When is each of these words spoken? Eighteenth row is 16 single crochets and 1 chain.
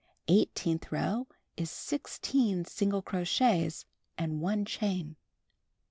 Eighteenth 0.27 0.91
row 0.91 1.27
is 1.55 1.69
16 1.69 2.65
single 2.65 3.03
crochets 3.03 3.85
and 4.17 4.41
1 4.41 4.65
chain. 4.65 5.15